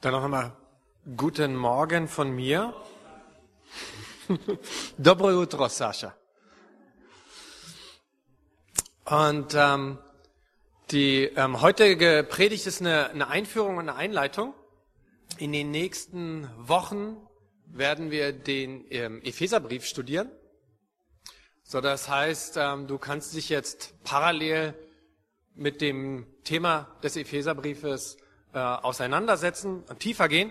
[0.00, 0.56] Dann noch einmal
[1.16, 2.72] guten Morgen von mir.
[4.96, 6.14] Dobro utro, Sascha.
[9.06, 9.98] Und ähm,
[10.92, 14.54] die ähm, heutige Predigt ist eine, eine Einführung und eine Einleitung.
[15.36, 17.16] In den nächsten Wochen
[17.66, 20.30] werden wir den ähm, Epheserbrief studieren.
[21.64, 24.74] So, das heißt, ähm, du kannst dich jetzt parallel
[25.56, 28.16] mit dem Thema des Epheserbriefes
[28.52, 30.50] äh, auseinandersetzen und tiefer gehen.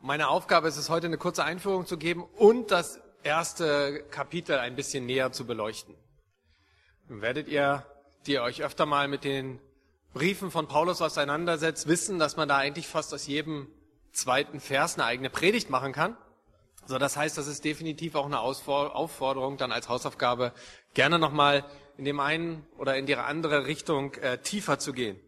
[0.00, 4.58] Und meine Aufgabe ist es heute eine kurze Einführung zu geben und das erste Kapitel
[4.58, 5.94] ein bisschen näher zu beleuchten.
[7.08, 7.84] Dann werdet ihr,
[8.26, 9.60] die ihr euch öfter mal mit den
[10.12, 13.66] Briefen von Paulus auseinandersetzt, wissen, dass man da eigentlich fast aus jedem
[14.12, 16.16] zweiten Vers eine eigene Predigt machen kann.
[16.86, 20.52] So, das heißt, das ist definitiv auch eine Aufforderung, dann als Hausaufgabe
[20.92, 21.64] gerne nochmal
[21.96, 25.18] in dem einen oder in die andere Richtung äh, tiefer zu gehen.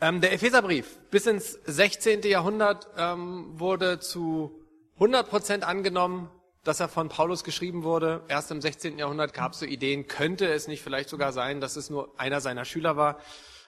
[0.00, 2.22] Ähm, der Epheserbrief bis ins 16.
[2.22, 4.64] Jahrhundert ähm, wurde zu
[4.94, 6.30] 100 Prozent angenommen,
[6.62, 8.22] dass er von Paulus geschrieben wurde.
[8.28, 8.98] Erst im 16.
[8.98, 12.40] Jahrhundert gab es so Ideen, könnte es nicht vielleicht sogar sein, dass es nur einer
[12.40, 13.18] seiner Schüler war.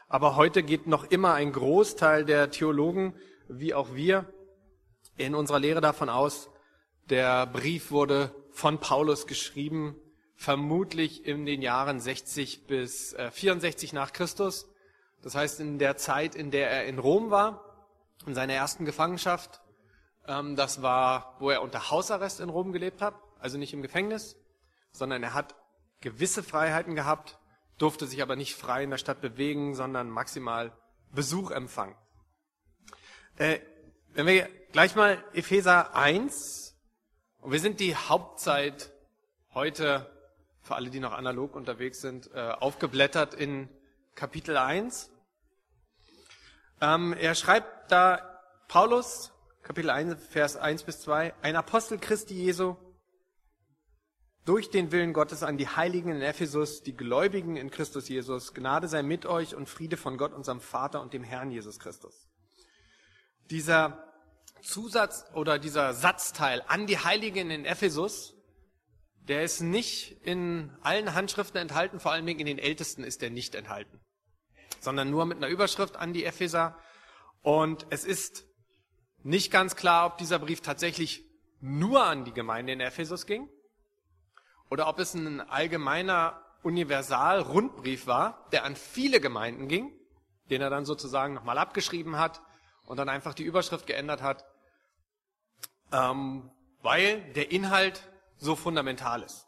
[0.09, 3.15] Aber heute geht noch immer ein Großteil der Theologen,
[3.49, 4.33] wie auch wir,
[5.17, 6.49] in unserer Lehre davon aus,
[7.09, 9.97] der Brief wurde von Paulus geschrieben,
[10.37, 14.69] vermutlich in den Jahren 60 bis 64 äh, nach Christus.
[15.23, 17.65] Das heißt, in der Zeit, in der er in Rom war,
[18.27, 19.61] in seiner ersten Gefangenschaft,
[20.27, 24.37] ähm, das war, wo er unter Hausarrest in Rom gelebt hat, also nicht im Gefängnis,
[24.93, 25.55] sondern er hat
[26.01, 27.39] gewisse Freiheiten gehabt,
[27.79, 30.73] durfte sich aber nicht frei in der Stadt bewegen, sondern maximal
[31.13, 31.97] Besuch empfangen.
[33.37, 33.61] Äh,
[34.13, 36.77] wenn wir gleich mal Epheser 1,
[37.41, 38.93] und wir sind die Hauptzeit
[39.55, 40.11] heute,
[40.63, 43.69] für alle, die noch analog unterwegs sind, äh, aufgeblättert in
[44.15, 45.11] Kapitel 1.
[46.81, 52.77] Ähm, er schreibt da, Paulus, Kapitel 1, Vers 1 bis 2, ein Apostel Christi Jesu,
[54.45, 58.89] durch den Willen Gottes an die Heiligen in Ephesus, die Gläubigen in Christus Jesus, Gnade
[58.89, 62.29] sei mit euch und Friede von Gott, unserem Vater und dem Herrn Jesus Christus.
[63.51, 64.11] Dieser
[64.63, 68.35] Zusatz oder dieser Satzteil an die Heiligen in Ephesus,
[69.23, 73.31] der ist nicht in allen Handschriften enthalten, vor allen Dingen in den Ältesten ist er
[73.31, 74.01] nicht enthalten,
[74.81, 76.77] sondern nur mit einer Überschrift an die Epheser.
[77.43, 78.45] Und es ist
[79.23, 81.25] nicht ganz klar, ob dieser Brief tatsächlich
[81.61, 83.49] nur an die Gemeinde in Ephesus ging
[84.71, 89.93] oder ob es ein allgemeiner Universal-Rundbrief war, der an viele Gemeinden ging,
[90.49, 92.41] den er dann sozusagen nochmal abgeschrieben hat
[92.85, 94.45] und dann einfach die Überschrift geändert hat,
[95.93, 96.51] ähm,
[96.83, 99.47] weil der Inhalt so fundamental ist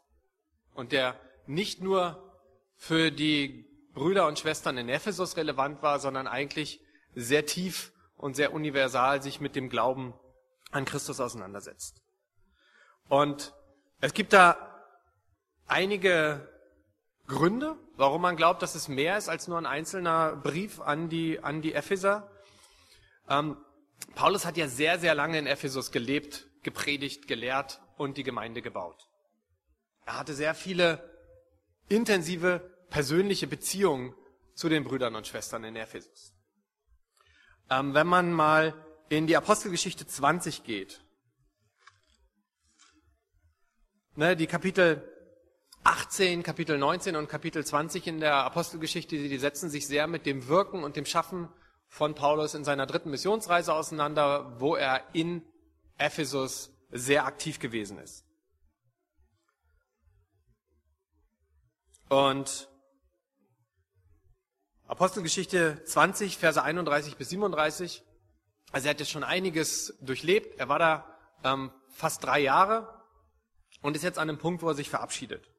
[0.73, 2.31] und der nicht nur
[2.75, 6.81] für die Brüder und Schwestern in Ephesus relevant war, sondern eigentlich
[7.15, 10.13] sehr tief und sehr universal sich mit dem Glauben
[10.71, 12.01] an Christus auseinandersetzt.
[13.07, 13.53] Und
[14.01, 14.57] es gibt da
[15.67, 16.49] einige
[17.27, 21.39] Gründe, warum man glaubt, dass es mehr ist als nur ein einzelner Brief an die,
[21.41, 22.29] an die Epheser.
[23.29, 23.57] Ähm,
[24.15, 29.07] Paulus hat ja sehr, sehr lange in Ephesus gelebt, gepredigt, gelehrt und die Gemeinde gebaut.
[30.05, 31.09] Er hatte sehr viele
[31.87, 34.13] intensive persönliche Beziehungen
[34.53, 36.31] zu den Brüdern und Schwestern in Ephesus.
[37.71, 38.75] Ähm, wenn man mal
[39.09, 41.01] in die Apostelgeschichte 20 geht,
[44.15, 45.01] ne, die Kapitel
[45.83, 50.47] 18, Kapitel 19 und Kapitel 20 in der Apostelgeschichte, die setzen sich sehr mit dem
[50.47, 51.49] Wirken und dem Schaffen
[51.87, 55.41] von Paulus in seiner dritten Missionsreise auseinander, wo er in
[55.97, 58.23] Ephesus sehr aktiv gewesen ist.
[62.07, 62.69] Und
[64.93, 68.03] Apostelgeschichte 20, Verse 31 bis 37.
[68.71, 70.59] Also er hat jetzt schon einiges durchlebt.
[70.59, 73.03] Er war da ähm, fast drei Jahre
[73.81, 75.49] und ist jetzt an einem Punkt, wo er sich verabschiedet.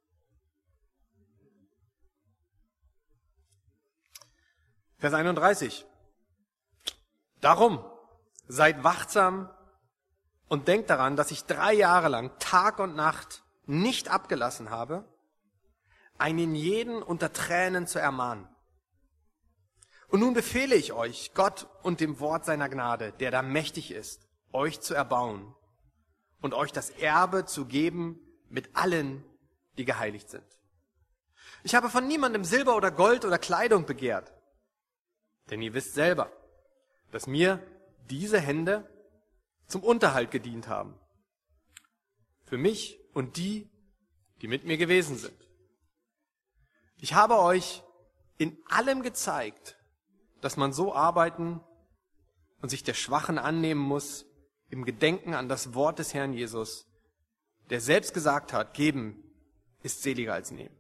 [4.99, 5.85] Vers 31.
[7.41, 7.85] Darum
[8.47, 9.51] seid wachsam
[10.47, 15.05] und denkt daran, dass ich drei Jahre lang Tag und Nacht nicht abgelassen habe,
[16.19, 18.54] einen jeden unter Tränen zu ermahnen.
[20.09, 24.29] Und nun befehle ich euch, Gott und dem Wort seiner Gnade, der da mächtig ist,
[24.53, 25.55] euch zu erbauen
[26.41, 29.25] und euch das Erbe zu geben mit allen,
[29.79, 30.45] die geheiligt sind.
[31.63, 34.33] Ich habe von niemandem Silber oder Gold oder Kleidung begehrt,
[35.51, 36.31] denn ihr wisst selber,
[37.11, 37.63] dass mir
[38.11, 38.89] diese Hände
[39.67, 40.99] zum Unterhalt gedient haben.
[42.45, 43.71] Für mich und die,
[44.43, 45.37] die mit mir gewesen sind.
[46.97, 47.83] Ich habe euch
[48.37, 49.79] in allem gezeigt,
[50.45, 51.61] dass man so arbeiten
[52.61, 54.27] und sich der Schwachen annehmen muss,
[54.69, 56.87] im Gedenken an das Wort des Herrn Jesus,
[57.71, 59.25] der selbst gesagt hat, geben
[59.83, 60.77] ist seliger als nehmen.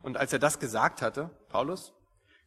[0.00, 1.92] Und als er das gesagt hatte, Paulus,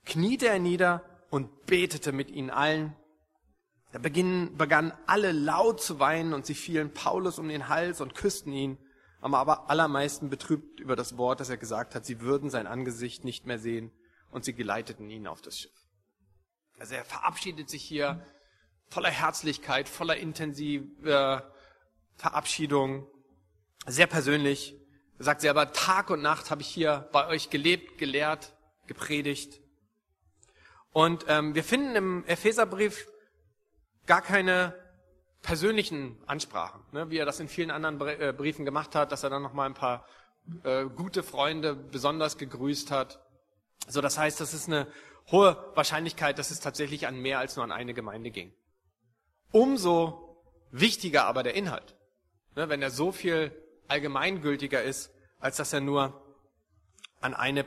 [0.05, 2.95] kniete er nieder und betete mit ihnen allen.
[3.91, 8.51] Da begannen alle laut zu weinen und sie fielen Paulus um den Hals und küssten
[8.51, 8.79] ihn,
[9.21, 13.45] aber allermeisten betrübt über das Wort, das er gesagt hat, sie würden sein Angesicht nicht
[13.45, 13.91] mehr sehen
[14.31, 15.78] und sie geleiteten ihn auf das Schiff.
[16.79, 18.25] Also er verabschiedet sich hier
[18.89, 21.51] voller Herzlichkeit, voller intensiver
[22.15, 23.05] Verabschiedung,
[23.85, 24.75] sehr persönlich.
[25.17, 28.53] Er sagt sie aber, Tag und Nacht habe ich hier bei euch gelebt, gelehrt,
[28.87, 29.59] gepredigt.
[30.91, 33.07] Und ähm, wir finden im Epheserbrief
[34.05, 34.73] gar keine
[35.41, 39.29] persönlichen Ansprachen, ne, wie er das in vielen anderen äh, Briefen gemacht hat, dass er
[39.29, 40.05] dann noch mal ein paar
[40.63, 43.21] äh, gute Freunde besonders gegrüßt hat.
[43.87, 44.87] So, das heißt, das ist eine
[45.31, 48.53] hohe Wahrscheinlichkeit, dass es tatsächlich an mehr als nur an eine Gemeinde ging.
[49.51, 51.95] Umso wichtiger aber der Inhalt,
[52.55, 53.51] ne, wenn er so viel
[53.87, 56.21] allgemeingültiger ist, als dass er nur
[57.21, 57.65] an eine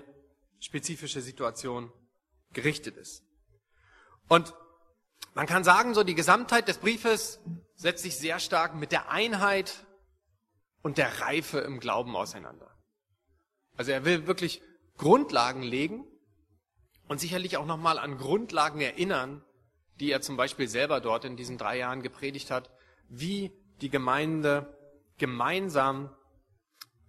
[0.60, 1.92] spezifische Situation
[2.52, 3.24] gerichtet ist.
[4.28, 4.54] Und
[5.34, 7.40] man kann sagen, so die Gesamtheit des Briefes
[7.74, 9.84] setzt sich sehr stark mit der Einheit
[10.82, 12.70] und der Reife im Glauben auseinander.
[13.76, 14.62] Also er will wirklich
[14.98, 16.06] Grundlagen legen
[17.12, 19.44] und sicherlich auch nochmal an Grundlagen erinnern,
[20.00, 22.70] die er zum Beispiel selber dort in diesen drei Jahren gepredigt hat,
[23.10, 24.78] wie die Gemeinde
[25.18, 26.16] gemeinsam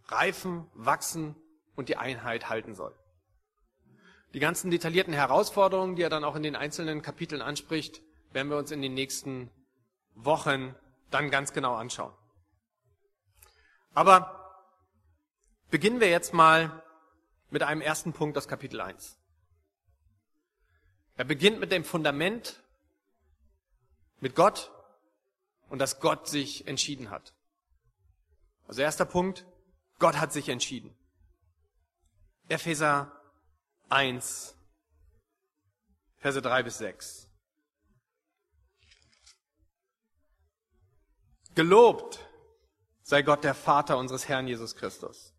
[0.07, 1.37] reifen, wachsen
[1.77, 2.93] und die Einheit halten soll.
[4.33, 8.01] Die ganzen detaillierten Herausforderungen, die er dann auch in den einzelnen Kapiteln anspricht,
[8.33, 9.51] werden wir uns in den nächsten
[10.15, 10.75] Wochen
[11.11, 12.13] dann ganz genau anschauen.
[13.93, 14.67] Aber
[15.71, 16.83] beginnen wir jetzt mal
[17.49, 19.17] mit einem ersten Punkt aus Kapitel 1.
[21.15, 22.61] Er beginnt mit dem Fundament,
[24.19, 24.71] mit Gott
[25.69, 27.33] und dass Gott sich entschieden hat.
[28.67, 29.45] Also erster Punkt,
[29.99, 30.95] Gott hat sich entschieden.
[32.47, 33.11] Epheser
[33.89, 34.55] 1,
[36.17, 37.29] Verse 3 bis 6.
[41.55, 42.19] Gelobt
[43.03, 45.33] sei Gott der Vater unseres Herrn Jesus Christus,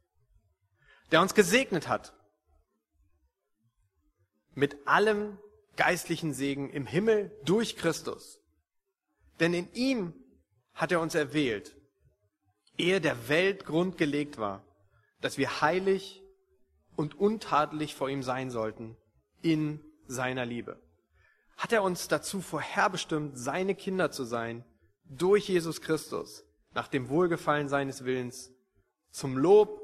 [1.10, 2.14] der uns gesegnet hat
[4.54, 5.38] mit allem
[5.76, 8.40] geistlichen Segen im Himmel durch Christus.
[9.40, 10.14] Denn in ihm
[10.74, 11.76] hat er uns erwählt,
[12.76, 14.64] ehe der Welt Grund gelegt war,
[15.20, 16.22] dass wir heilig
[16.96, 18.96] und untadelig vor ihm sein sollten
[19.42, 20.80] in seiner Liebe.
[21.56, 24.64] Hat er uns dazu vorherbestimmt, seine Kinder zu sein,
[25.04, 28.50] durch Jesus Christus, nach dem Wohlgefallen seines Willens,
[29.10, 29.80] zum Lob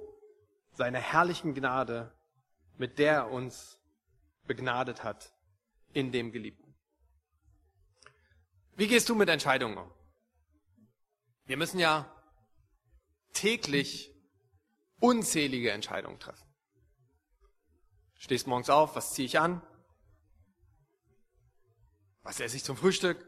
[0.72, 2.12] seiner herrlichen Gnade,
[2.78, 3.78] mit der er uns
[4.46, 5.32] begnadet hat
[5.92, 6.74] in dem Geliebten.
[8.76, 9.92] Wie gehst du mit Entscheidungen um?
[11.44, 12.10] Wir müssen ja
[13.32, 14.14] täglich
[15.00, 16.46] unzählige Entscheidungen treffen.
[18.14, 19.62] Stehst morgens auf, was ziehe ich an?
[22.22, 23.26] Was esse ich zum Frühstück?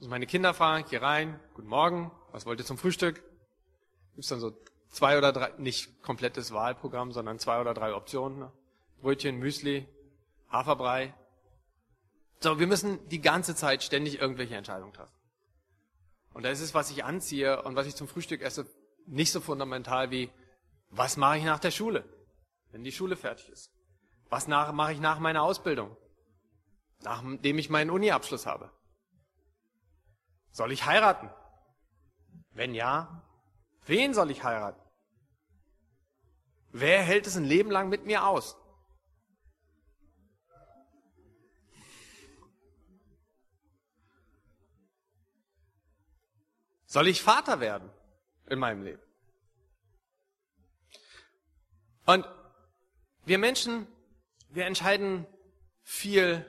[0.00, 3.22] muss meine Kinder fragen, hier rein, guten Morgen, was wollt ihr zum Frühstück?
[4.14, 4.52] Gibt's dann so
[4.88, 8.38] zwei oder drei, nicht komplettes Wahlprogramm, sondern zwei oder drei Optionen.
[8.38, 8.52] Ne?
[9.02, 9.86] Brötchen, Müsli,
[10.50, 11.14] Haferbrei.
[12.40, 15.14] So, wir müssen die ganze Zeit ständig irgendwelche Entscheidungen treffen.
[16.32, 18.66] Und da ist es, was ich anziehe und was ich zum Frühstück esse,
[19.06, 20.30] nicht so fundamental wie,
[20.90, 22.04] was mache ich nach der Schule,
[22.70, 23.72] wenn die Schule fertig ist?
[24.28, 25.96] Was nach, mache ich nach meiner Ausbildung,
[27.02, 28.70] nachdem ich meinen Uni-Abschluss habe?
[30.52, 31.30] Soll ich heiraten?
[32.52, 33.22] Wenn ja,
[33.86, 34.80] wen soll ich heiraten?
[36.72, 38.56] Wer hält es ein Leben lang mit mir aus?
[46.90, 47.88] Soll ich Vater werden
[48.48, 49.02] in meinem Leben?
[52.04, 52.26] Und
[53.24, 53.86] wir Menschen,
[54.48, 55.24] wir entscheiden
[55.84, 56.44] viel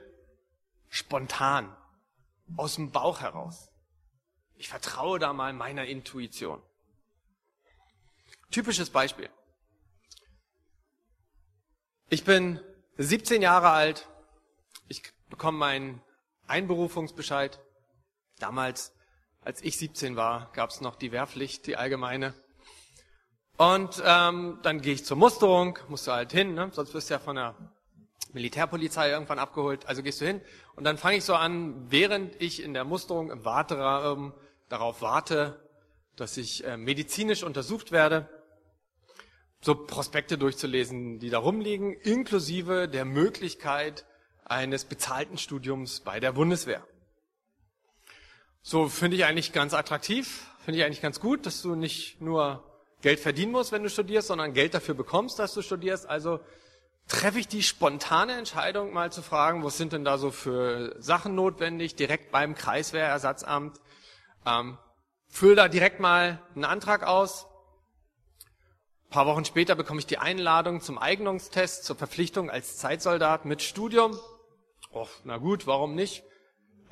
[0.88, 1.76] spontan,
[2.56, 3.70] aus dem Bauch heraus.
[4.54, 6.60] Ich vertraue da mal meiner Intuition.
[8.50, 9.30] Typisches Beispiel.
[12.08, 12.60] Ich bin
[12.98, 14.08] 17 Jahre alt.
[14.88, 16.02] Ich bekomme meinen
[16.48, 17.60] Einberufungsbescheid.
[18.40, 18.92] Damals
[19.44, 22.34] als ich 17 war, gab es noch die Wehrpflicht, die allgemeine.
[23.56, 26.70] Und ähm, dann gehe ich zur Musterung, musst du halt hin, ne?
[26.72, 27.54] sonst wirst du ja von der
[28.32, 29.86] Militärpolizei irgendwann abgeholt.
[29.86, 30.40] Also gehst du hin
[30.74, 34.32] und dann fange ich so an, während ich in der Musterung im Warteraum
[34.68, 35.60] darauf warte,
[36.16, 38.28] dass ich äh, medizinisch untersucht werde,
[39.60, 44.06] so Prospekte durchzulesen, die da rumliegen, inklusive der Möglichkeit
[44.44, 46.84] eines bezahlten Studiums bei der Bundeswehr.
[48.64, 52.62] So finde ich eigentlich ganz attraktiv, finde ich eigentlich ganz gut, dass du nicht nur
[53.00, 56.08] Geld verdienen musst, wenn du studierst, sondern Geld dafür bekommst, dass du studierst.
[56.08, 56.38] Also
[57.08, 61.34] treffe ich die spontane Entscheidung, mal zu fragen, was sind denn da so für Sachen
[61.34, 63.80] notwendig, direkt beim Kreiswehrersatzamt.
[64.46, 64.78] Ähm,
[65.28, 67.46] füll da direkt mal einen Antrag aus.
[69.06, 73.60] Ein paar Wochen später bekomme ich die Einladung zum Eignungstest, zur Verpflichtung als Zeitsoldat mit
[73.60, 74.16] Studium.
[74.92, 76.22] Oh, na gut, warum nicht?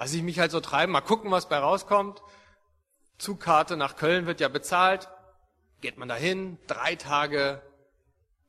[0.00, 2.22] Lass ich mich halt so treiben, mal gucken, was bei rauskommt.
[3.18, 5.10] Zugkarte nach Köln wird ja bezahlt.
[5.82, 7.60] Geht man dahin, drei Tage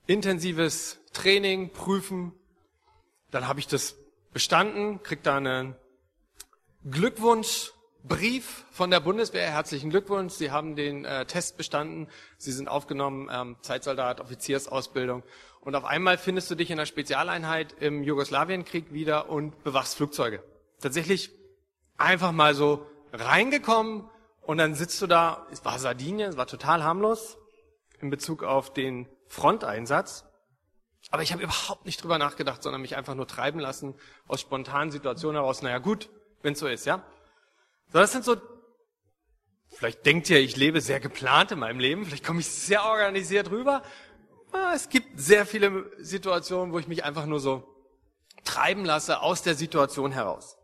[0.07, 2.31] intensives Training, Prüfen.
[3.31, 3.97] Dann habe ich das
[4.31, 5.75] bestanden, krieg da einen
[6.89, 9.51] Glückwunschbrief von der Bundeswehr.
[9.51, 12.07] Herzlichen Glückwunsch, Sie haben den äh, Test bestanden.
[12.37, 15.21] Sie sind aufgenommen, ähm, Zeitsoldat, Offiziersausbildung.
[15.59, 20.41] Und auf einmal findest du dich in einer Spezialeinheit im Jugoslawienkrieg wieder und bewachst Flugzeuge.
[20.79, 21.40] Tatsächlich
[22.01, 24.09] einfach mal so reingekommen
[24.41, 27.37] und dann sitzt du da, es war Sardinien, es war total harmlos
[27.99, 30.25] in Bezug auf den Fronteinsatz.
[31.09, 33.95] Aber ich habe überhaupt nicht drüber nachgedacht, sondern mich einfach nur treiben lassen
[34.27, 35.61] aus spontanen Situationen heraus.
[35.61, 36.09] Naja, gut,
[36.41, 37.03] wenn so ist, ja.
[37.91, 38.37] So, das sind so,
[39.69, 43.51] vielleicht denkt ihr, ich lebe sehr geplant in meinem Leben, vielleicht komme ich sehr organisiert
[43.51, 43.83] rüber.
[44.73, 47.67] Es gibt sehr viele Situationen, wo ich mich einfach nur so
[48.43, 50.57] treiben lasse aus der Situation heraus.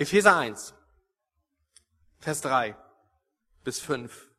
[0.00, 0.74] Epheser 1,
[2.20, 2.76] Vers 3
[3.64, 4.30] bis 5.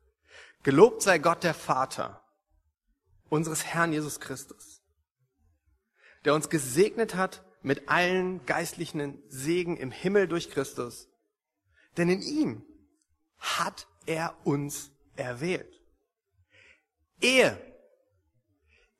[0.62, 2.24] Gelobt sei Gott der Vater
[3.28, 4.82] unseres Herrn Jesus Christus,
[6.24, 11.10] der uns gesegnet hat mit allen geistlichen Segen im Himmel durch Christus.
[11.98, 12.64] Denn in ihm
[13.36, 15.78] hat er uns erwählt.
[17.20, 17.60] Ehe,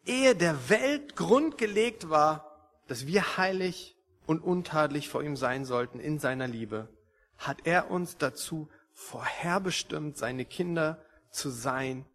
[0.04, 3.96] ehe der Welt Grund gelegt war, dass wir heilig
[4.30, 6.88] und untadelig vor ihm sein sollten in seiner Liebe,
[7.36, 12.06] hat er uns dazu vorherbestimmt, seine Kinder zu sein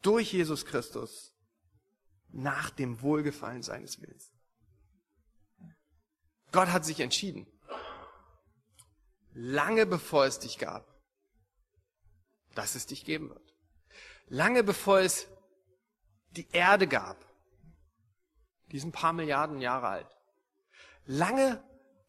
[0.00, 1.34] durch Jesus Christus
[2.28, 4.30] nach dem Wohlgefallen seines Willens.
[6.52, 7.48] Gott hat sich entschieden,
[9.32, 10.86] lange bevor es dich gab,
[12.54, 13.56] dass es dich geben wird.
[14.28, 15.26] Lange bevor es
[16.30, 17.26] die Erde gab,
[18.70, 20.19] die ein paar Milliarden Jahre alt.
[21.10, 21.60] Lange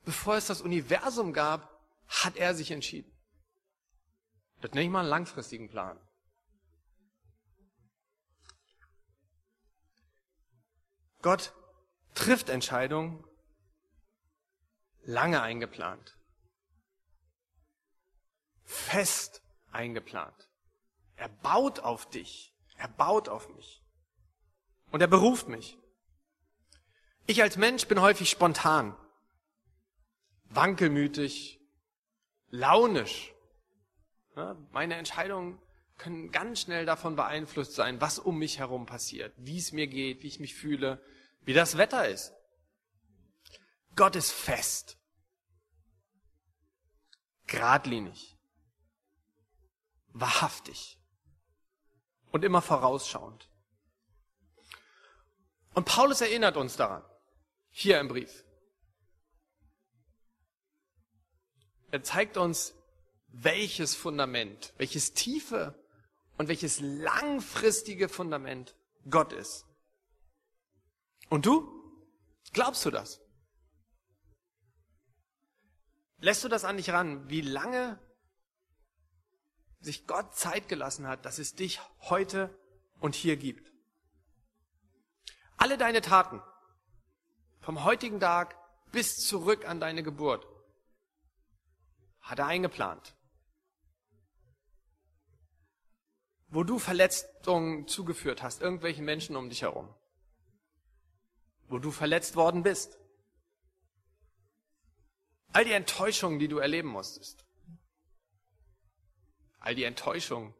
[0.03, 3.11] bevor es das Universum gab, hat er sich entschieden.
[4.61, 5.99] Das nenne ich mal einen langfristigen Plan.
[11.23, 11.51] Gott
[12.13, 13.25] trifft Entscheidungen
[15.01, 16.15] lange eingeplant,
[18.63, 19.41] fest
[19.71, 20.47] eingeplant.
[21.15, 23.83] Er baut auf dich, er baut auf mich
[24.91, 25.80] und er beruft mich.
[27.31, 28.93] Ich als Mensch bin häufig spontan,
[30.49, 31.61] wankelmütig,
[32.49, 33.33] launisch.
[34.73, 35.57] meine Entscheidungen
[35.97, 40.23] können ganz schnell davon beeinflusst sein, was um mich herum passiert, wie es mir geht,
[40.23, 41.01] wie ich mich fühle,
[41.43, 42.33] wie das Wetter ist.
[43.95, 44.97] Gott ist fest,
[47.47, 48.37] geradlinig,
[50.09, 50.99] wahrhaftig
[52.33, 53.47] und immer vorausschauend.
[55.73, 57.05] Und Paulus erinnert uns daran,
[57.71, 58.43] hier im Brief.
[61.91, 62.73] Er zeigt uns,
[63.27, 65.75] welches Fundament, welches tiefe
[66.37, 68.75] und welches langfristige Fundament
[69.09, 69.65] Gott ist.
[71.29, 71.67] Und du?
[72.53, 73.21] Glaubst du das?
[76.19, 77.99] Lässt du das an dich ran, wie lange
[79.79, 82.55] sich Gott Zeit gelassen hat, dass es dich heute
[82.99, 83.71] und hier gibt?
[85.57, 86.41] Alle deine Taten,
[87.61, 88.55] vom heutigen Tag
[88.91, 90.45] bis zurück an deine Geburt,
[92.19, 93.15] hat er eingeplant.
[96.49, 99.93] Wo du Verletzungen zugeführt hast, irgendwelchen Menschen um dich herum
[101.71, 102.99] wo du verletzt worden bist.
[105.53, 107.45] All die Enttäuschungen, die du erleben musstest.
[109.59, 110.53] All die Enttäuschungen,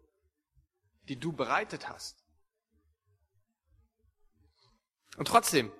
[1.10, 2.24] die du bereitet hast.
[5.18, 5.72] Und trotzdem,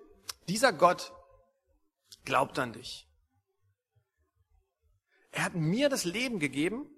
[0.52, 1.14] dieser Gott
[2.26, 3.08] glaubt an dich.
[5.32, 6.90] Er hat mir das Leben gegeben,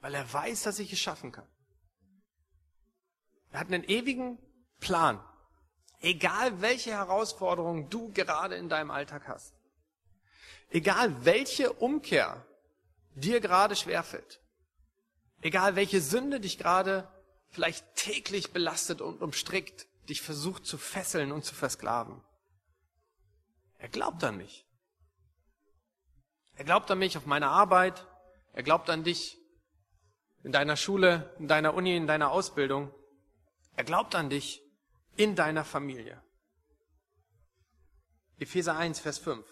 [0.00, 1.46] weil er weiß, dass ich es schaffen kann.
[3.52, 4.36] Er hat einen ewigen
[4.80, 5.22] Plan.
[6.00, 9.54] Egal welche Herausforderungen du gerade in deinem Alltag hast.
[10.70, 12.44] Egal welche Umkehr
[13.14, 14.40] dir gerade schwerfällt.
[15.40, 17.08] Egal welche Sünde dich gerade
[17.50, 22.20] vielleicht täglich belastet und umstrickt, dich versucht zu fesseln und zu versklaven.
[23.78, 24.66] Er glaubt an mich.
[26.54, 28.06] Er glaubt an mich auf meiner Arbeit.
[28.52, 29.38] Er glaubt an dich
[30.42, 32.92] in deiner Schule, in deiner Uni, in deiner Ausbildung.
[33.76, 34.62] Er glaubt an dich
[35.16, 36.22] in deiner Familie.
[38.38, 39.44] Epheser 1, Vers 5.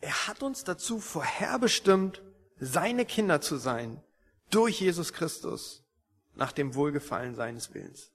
[0.00, 2.22] Er hat uns dazu vorherbestimmt,
[2.58, 4.02] seine Kinder zu sein,
[4.50, 5.84] durch Jesus Christus,
[6.34, 8.12] nach dem Wohlgefallen seines Willens.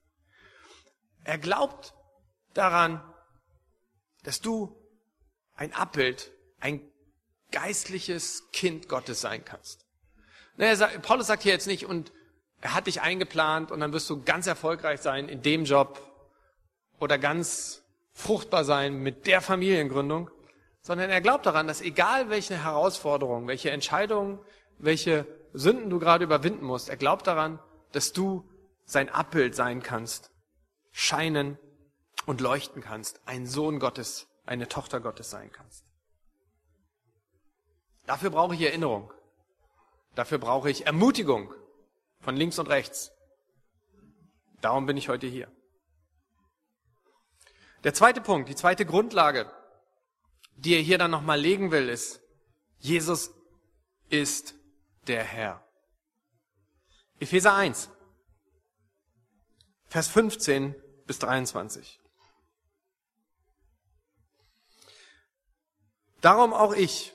[1.23, 1.93] Er glaubt
[2.53, 3.01] daran,
[4.23, 4.75] dass du
[5.55, 6.81] ein Abbild, ein
[7.51, 9.85] geistliches Kind Gottes sein kannst.
[11.01, 12.11] Paulus sagt hier jetzt nicht, und
[12.61, 15.99] er hat dich eingeplant und dann wirst du ganz erfolgreich sein in dem Job
[16.99, 20.29] oder ganz fruchtbar sein mit der Familiengründung,
[20.81, 24.39] sondern er glaubt daran, dass egal welche Herausforderungen, welche Entscheidungen,
[24.77, 27.59] welche Sünden du gerade überwinden musst, er glaubt daran,
[27.91, 28.47] dass du
[28.85, 30.30] sein Abbild sein kannst,
[30.91, 31.57] scheinen
[32.25, 35.85] und leuchten kannst, ein Sohn Gottes, eine Tochter Gottes sein kannst.
[38.05, 39.11] Dafür brauche ich Erinnerung.
[40.15, 41.53] Dafür brauche ich Ermutigung
[42.19, 43.11] von links und rechts.
[44.59, 45.51] Darum bin ich heute hier.
[47.83, 49.51] Der zweite Punkt, die zweite Grundlage,
[50.55, 52.21] die er hier dann nochmal legen will, ist,
[52.77, 53.31] Jesus
[54.09, 54.53] ist
[55.07, 55.65] der Herr.
[57.19, 57.89] Epheser 1,
[59.91, 60.73] Vers 15
[61.05, 61.99] bis 23.
[66.21, 67.13] Darum auch ich,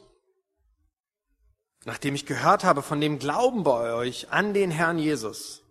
[1.86, 5.62] nachdem ich gehört habe von dem Glauben bei euch an den Herrn Jesus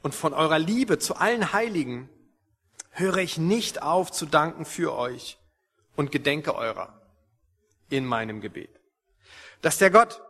[0.00, 2.08] und von eurer Liebe zu allen Heiligen,
[2.92, 5.36] höre ich nicht auf zu danken für euch
[5.96, 6.98] und gedenke eurer
[7.90, 8.70] in meinem Gebet.
[9.60, 10.22] Dass der Gott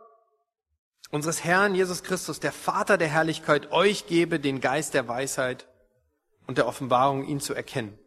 [1.11, 5.65] unseres Herrn Jesus Christus, der Vater der Herrlichkeit, euch gebe den Geist der Weisheit
[6.47, 7.99] und der Offenbarung, ihn zu erkennen.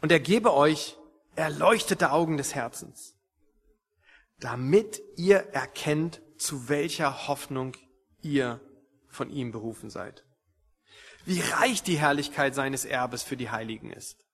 [0.00, 0.96] Und er gebe euch
[1.36, 3.14] erleuchtete Augen des Herzens,
[4.40, 7.76] damit ihr erkennt, zu welcher Hoffnung
[8.22, 8.60] ihr
[9.08, 10.24] von ihm berufen seid.
[11.24, 14.24] Wie reich die Herrlichkeit seines Erbes für die Heiligen ist.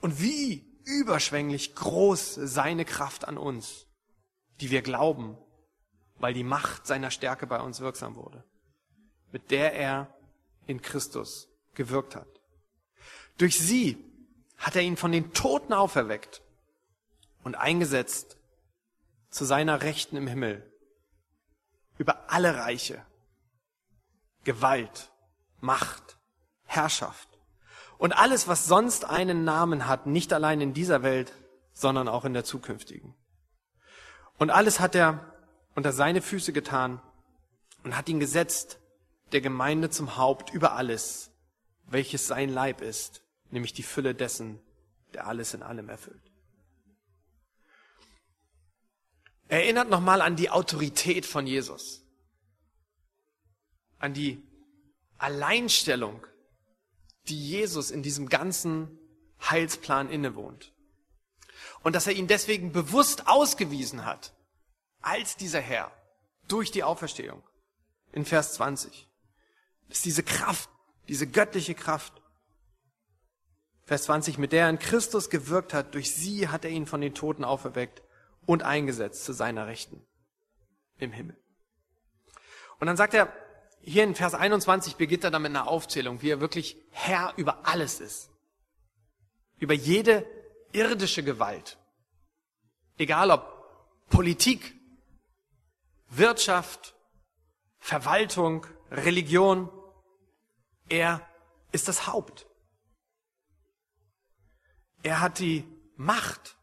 [0.00, 3.86] Und wie überschwänglich groß seine Kraft an uns,
[4.60, 5.36] die wir glauben,
[6.18, 8.44] weil die Macht seiner Stärke bei uns wirksam wurde,
[9.32, 10.15] mit der er
[10.66, 12.28] in Christus gewirkt hat.
[13.38, 14.02] Durch sie
[14.56, 16.42] hat er ihn von den Toten auferweckt
[17.44, 18.36] und eingesetzt
[19.30, 20.70] zu seiner Rechten im Himmel
[21.98, 23.04] über alle Reiche,
[24.44, 25.10] Gewalt,
[25.60, 26.18] Macht,
[26.64, 27.28] Herrschaft
[27.98, 31.32] und alles, was sonst einen Namen hat, nicht allein in dieser Welt,
[31.72, 33.14] sondern auch in der zukünftigen.
[34.38, 35.32] Und alles hat er
[35.74, 37.00] unter seine Füße getan
[37.84, 38.78] und hat ihn gesetzt,
[39.32, 41.30] der Gemeinde zum Haupt über alles,
[41.86, 44.60] welches sein Leib ist, nämlich die Fülle dessen,
[45.14, 46.22] der alles in allem erfüllt.
[49.48, 52.02] Erinnert nochmal an die Autorität von Jesus,
[53.98, 54.42] an die
[55.18, 56.26] Alleinstellung,
[57.28, 58.98] die Jesus in diesem ganzen
[59.40, 60.72] Heilsplan innewohnt.
[61.82, 64.32] Und dass er ihn deswegen bewusst ausgewiesen hat,
[65.00, 65.92] als dieser Herr,
[66.48, 67.42] durch die Auferstehung,
[68.12, 69.08] in Vers 20.
[69.88, 70.68] Ist diese Kraft,
[71.08, 72.12] diese göttliche Kraft.
[73.84, 77.00] Vers 20, mit der er in Christus gewirkt hat, durch sie hat er ihn von
[77.00, 78.02] den Toten auferweckt
[78.44, 80.04] und eingesetzt zu seiner Rechten
[80.98, 81.36] im Himmel.
[82.78, 83.32] Und dann sagt er,
[83.80, 88.00] hier in Vers 21 beginnt er damit eine Aufzählung, wie er wirklich Herr über alles
[88.00, 88.30] ist.
[89.58, 90.26] Über jede
[90.72, 91.78] irdische Gewalt.
[92.98, 93.56] Egal ob
[94.10, 94.74] Politik,
[96.08, 96.94] Wirtschaft,
[97.78, 99.70] Verwaltung, Religion.
[100.88, 101.26] Er
[101.72, 102.46] ist das Haupt.
[105.02, 105.64] Er hat die
[105.96, 106.56] Macht.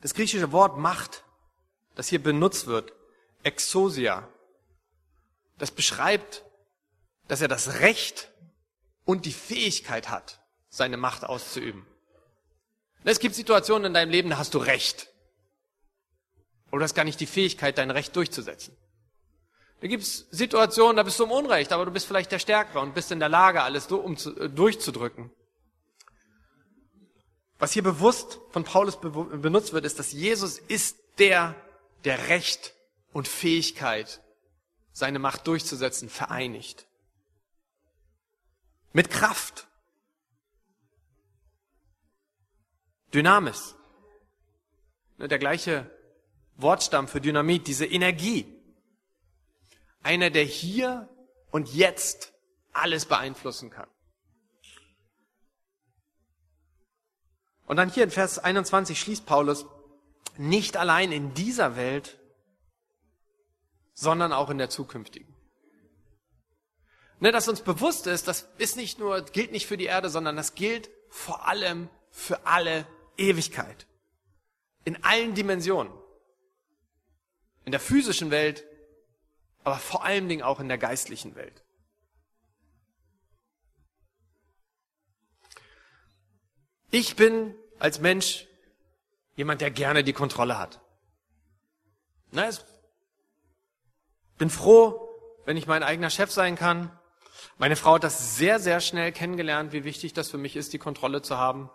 [0.00, 1.24] Das griechische Wort Macht,
[1.94, 2.92] das hier benutzt wird,
[3.42, 4.28] Exosia,
[5.58, 6.44] das beschreibt,
[7.28, 8.30] dass er das Recht
[9.04, 11.86] und die Fähigkeit hat, seine Macht auszuüben.
[13.04, 15.08] Es gibt Situationen in deinem Leben, da hast du Recht.
[16.70, 18.76] Oder du hast gar nicht die Fähigkeit, dein Recht durchzusetzen.
[19.80, 22.80] Da gibt es Situationen, da bist du im Unrecht, aber du bist vielleicht der Stärkere
[22.80, 25.30] und bist in der Lage, alles äh, durchzudrücken.
[27.58, 31.54] Was hier bewusst von Paulus benutzt wird, ist, dass Jesus ist der,
[32.04, 32.74] der Recht
[33.12, 34.20] und Fähigkeit
[34.92, 36.86] seine Macht durchzusetzen, vereinigt.
[38.92, 39.66] Mit Kraft.
[43.12, 43.74] Dynamis.
[45.18, 45.90] Ne, der gleiche
[46.56, 48.55] Wortstamm für Dynamit, diese Energie.
[50.06, 51.08] Einer, der hier
[51.50, 52.32] und jetzt
[52.72, 53.88] alles beeinflussen kann.
[57.66, 59.66] Und dann hier in Vers 21 schließt Paulus,
[60.36, 62.20] nicht allein in dieser Welt,
[63.94, 65.34] sondern auch in der zukünftigen.
[67.18, 70.36] Ne, dass uns bewusst ist, das ist nicht nur, gilt nicht für die Erde, sondern
[70.36, 73.86] das gilt vor allem für alle Ewigkeit.
[74.84, 75.92] In allen Dimensionen.
[77.64, 78.64] In der physischen Welt,
[79.66, 81.64] aber vor allen Dingen auch in der geistlichen Welt.
[86.92, 88.46] Ich bin als Mensch
[89.34, 90.80] jemand, der gerne die Kontrolle hat.
[92.30, 92.60] Na, ich
[94.38, 95.00] bin froh,
[95.46, 96.96] wenn ich mein eigener Chef sein kann.
[97.58, 100.78] Meine Frau hat das sehr, sehr schnell kennengelernt, wie wichtig das für mich ist, die
[100.78, 101.70] Kontrolle zu haben.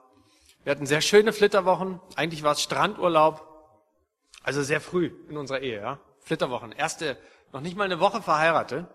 [0.64, 2.00] Wir hatten sehr schöne Flitterwochen.
[2.16, 3.46] Eigentlich war es Strandurlaub.
[4.44, 6.00] Also sehr früh in unserer Ehe, ja.
[6.22, 6.72] Flitterwochen.
[6.72, 7.18] Erste,
[7.52, 8.88] noch nicht mal eine Woche verheiratet.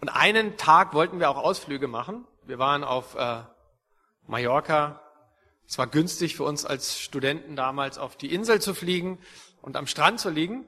[0.00, 2.26] Und einen Tag wollten wir auch Ausflüge machen.
[2.44, 3.42] Wir waren auf äh,
[4.26, 5.00] Mallorca.
[5.66, 9.18] Es war günstig für uns als Studenten damals auf die Insel zu fliegen
[9.62, 10.64] und am Strand zu liegen.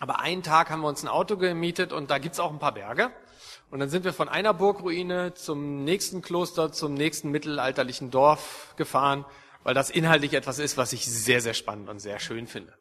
[0.00, 2.74] Aber einen Tag haben wir uns ein Auto gemietet und da gibt's auch ein paar
[2.74, 3.10] Berge.
[3.70, 9.24] Und dann sind wir von einer Burgruine zum nächsten Kloster, zum nächsten mittelalterlichen Dorf gefahren,
[9.62, 12.74] weil das inhaltlich etwas ist, was ich sehr, sehr spannend und sehr schön finde.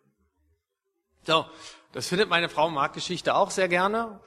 [1.24, 1.46] So,
[1.92, 4.20] das findet meine Frau Marktgeschichte auch sehr gerne.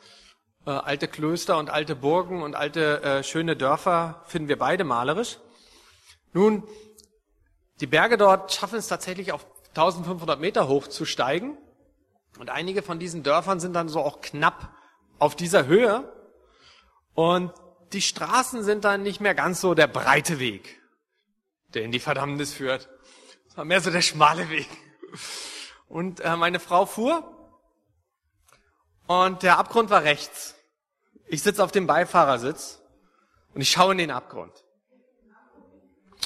[0.66, 5.38] Äh, alte Klöster und alte Burgen und alte äh, schöne Dörfer finden wir beide malerisch.
[6.32, 6.62] Nun,
[7.80, 11.58] die Berge dort schaffen es tatsächlich auf 1500 Meter hoch zu steigen.
[12.38, 14.72] Und einige von diesen Dörfern sind dann so auch knapp
[15.18, 16.12] auf dieser Höhe.
[17.14, 17.52] Und
[17.92, 20.80] die Straßen sind dann nicht mehr ganz so der breite Weg,
[21.74, 22.88] der in die Verdammnis führt.
[23.48, 24.68] Es war mehr so der schmale Weg.
[25.94, 27.22] Und äh, meine Frau fuhr
[29.06, 30.56] und der Abgrund war rechts.
[31.28, 32.82] Ich sitze auf dem Beifahrersitz
[33.54, 34.64] und ich schaue in den Abgrund.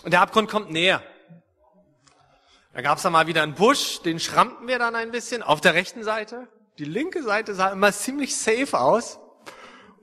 [0.04, 1.02] Und der Abgrund kommt näher.
[2.72, 5.60] Da gab es dann mal wieder einen Busch, den schrammten wir dann ein bisschen auf
[5.60, 6.48] der rechten Seite.
[6.78, 9.18] Die linke Seite sah immer ziemlich safe aus.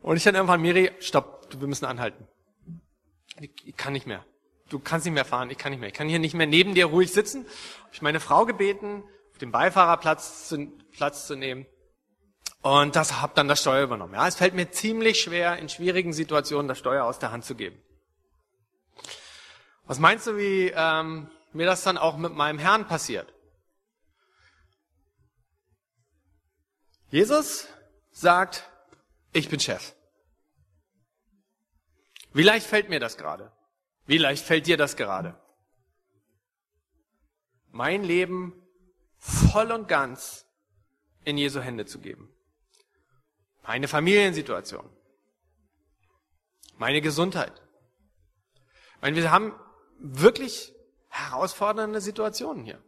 [0.04, 2.28] Und ich dann irgendwann, Miri, stopp, wir müssen anhalten.
[3.40, 4.24] Ich, kann nicht mehr.
[4.70, 5.90] Du kannst nicht mehr fahren, ich kann nicht mehr.
[5.90, 7.48] Ich kann hier nicht mehr neben dir ruhig sitzen.
[7.86, 9.04] Hab ich meine Frau gebeten,
[9.36, 11.66] auf dem Beifahrerplatz zu, Platz zu nehmen.
[12.62, 14.14] Und das hab dann das Steuer übernommen.
[14.14, 17.54] Ja, es fällt mir ziemlich schwer, in schwierigen Situationen das Steuer aus der Hand zu
[17.54, 17.78] geben.
[19.88, 23.34] Was meinst du, wie ähm, mir das dann auch mit meinem Herrn passiert?
[27.10, 27.68] Jesus
[28.12, 28.70] sagt,
[29.34, 29.94] ich bin Chef.
[32.32, 33.52] Wie leicht fällt mir das gerade?
[34.06, 35.38] Wie leicht fällt dir das gerade?
[37.72, 38.62] Mein Leben
[39.26, 40.46] voll und ganz
[41.24, 42.30] in Jesu Hände zu geben.
[43.64, 44.88] Meine Familiensituation.
[46.78, 47.62] Meine Gesundheit.
[48.96, 49.54] Ich meine, wir haben
[49.98, 50.74] wirklich
[51.10, 52.84] herausfordernde Situationen hier.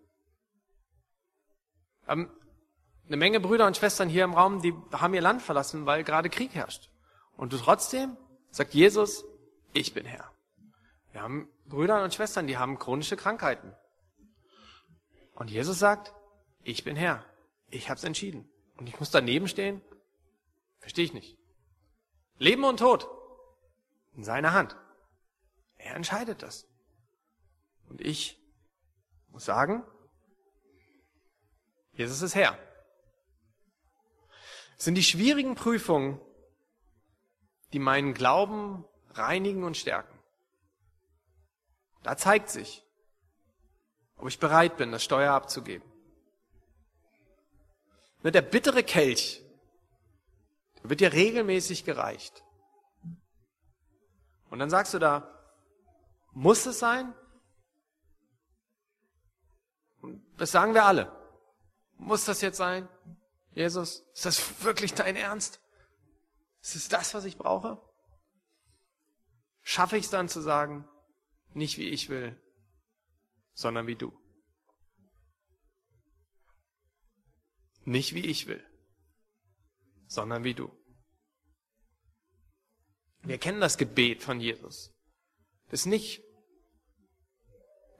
[2.01, 2.31] Wir haben
[3.07, 6.29] eine Menge Brüder und Schwestern hier im Raum, die haben ihr Land verlassen, weil gerade
[6.29, 6.91] Krieg herrscht.
[7.35, 8.17] Und trotzdem
[8.51, 9.23] sagt Jesus,
[9.73, 10.31] ich bin Herr.
[11.13, 13.73] Wir haben Brüder und Schwestern, die haben chronische Krankheiten.
[15.33, 16.13] Und Jesus sagt,
[16.67, 17.23] ich bin Herr.
[17.69, 18.49] Ich habe es entschieden.
[18.75, 19.81] Und ich muss daneben stehen?
[20.79, 21.37] Verstehe ich nicht.
[22.39, 23.09] Leben und Tod
[24.15, 24.75] in seiner Hand.
[25.77, 26.67] Er entscheidet das.
[27.87, 28.37] Und ich
[29.29, 29.83] muss sagen,
[31.93, 32.59] Jesus ist Herr.
[34.77, 36.19] Es sind die schwierigen Prüfungen,
[37.71, 40.19] die meinen Glauben reinigen und stärken.
[42.03, 42.83] Da zeigt sich,
[44.17, 45.86] ob ich bereit bin, das Steuer abzugeben.
[48.31, 49.41] Der bittere Kelch,
[50.81, 52.43] der wird dir regelmäßig gereicht.
[54.49, 55.33] Und dann sagst du da,
[56.33, 57.13] muss es sein?
[60.37, 61.11] Das sagen wir alle.
[61.97, 62.87] Muss das jetzt sein?
[63.51, 65.59] Jesus, ist das wirklich dein Ernst?
[66.61, 67.81] Ist es das, was ich brauche?
[69.63, 70.87] Schaffe ich es dann zu sagen,
[71.53, 72.39] nicht wie ich will,
[73.53, 74.13] sondern wie du?
[77.87, 78.63] Nicht wie ich will,
[80.07, 80.71] sondern wie du.
[83.23, 84.93] Wir kennen das Gebet von Jesus.
[85.69, 86.21] Das nicht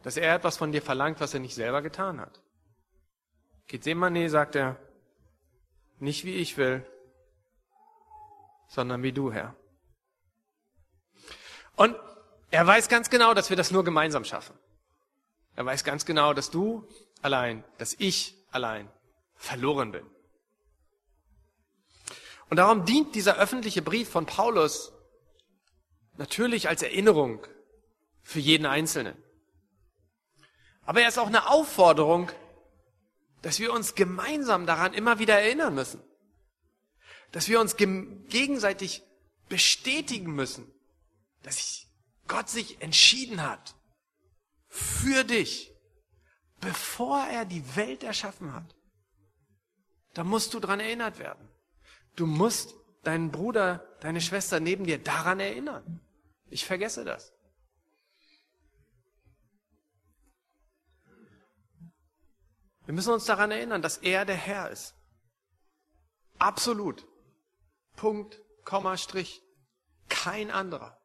[0.07, 2.41] dass er etwas von dir verlangt, was er nicht selber getan hat.
[3.67, 4.77] Gethsemane sagt er,
[5.99, 6.85] nicht wie ich will,
[8.69, 9.53] sondern wie du, Herr.
[11.75, 11.93] Und
[12.51, 14.57] er weiß ganz genau, dass wir das nur gemeinsam schaffen.
[15.57, 16.87] Er weiß ganz genau, dass du
[17.21, 18.89] allein, dass ich allein
[19.37, 20.05] verloren bin.
[22.49, 24.91] Und darum dient dieser öffentliche Brief von Paulus
[26.17, 27.45] natürlich als Erinnerung
[28.21, 29.21] für jeden Einzelnen.
[30.85, 32.31] Aber er ist auch eine Aufforderung,
[33.41, 36.01] dass wir uns gemeinsam daran immer wieder erinnern müssen.
[37.31, 39.03] Dass wir uns gegenseitig
[39.49, 40.71] bestätigen müssen,
[41.43, 41.85] dass
[42.27, 43.75] Gott sich entschieden hat
[44.69, 45.73] für dich,
[46.61, 48.76] bevor er die Welt erschaffen hat.
[50.17, 51.47] Da musst du dran erinnert werden.
[52.15, 56.01] Du musst deinen Bruder, deine Schwester neben dir daran erinnern.
[56.49, 57.31] Ich vergesse das.
[62.85, 64.95] Wir müssen uns daran erinnern, dass er der Herr ist.
[66.39, 67.05] Absolut.
[67.95, 69.43] Punkt, Komma, Strich.
[70.09, 70.99] Kein anderer.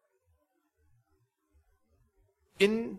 [2.56, 2.98] In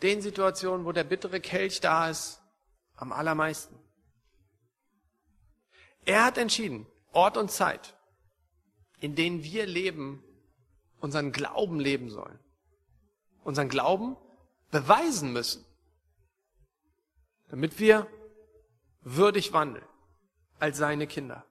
[0.00, 2.40] den Situationen, wo der bittere Kelch da ist,
[2.96, 3.89] am allermeisten.
[6.04, 7.94] Er hat entschieden, Ort und Zeit,
[9.00, 10.22] in denen wir leben,
[11.00, 12.38] unseren Glauben leben sollen.
[13.42, 14.16] Unseren Glauben
[14.70, 15.64] beweisen müssen,
[17.48, 18.06] damit wir
[19.02, 19.84] würdig wandeln
[20.58, 21.44] als seine Kinder.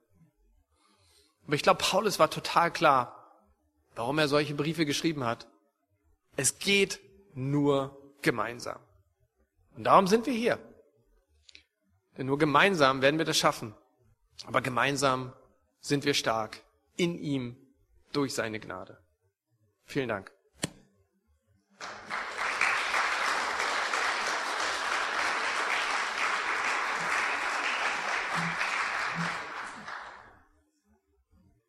[1.45, 3.15] Aber ich glaube, Paulus war total klar,
[3.95, 5.47] warum er solche Briefe geschrieben hat.
[6.37, 6.99] Es geht
[7.33, 8.79] nur gemeinsam.
[9.75, 10.59] Und darum sind wir hier.
[12.17, 13.73] Denn nur gemeinsam werden wir das schaffen.
[14.45, 15.33] Aber gemeinsam
[15.81, 16.61] sind wir stark
[16.95, 17.55] in ihm
[18.11, 18.97] durch seine Gnade.
[19.85, 20.31] Vielen Dank.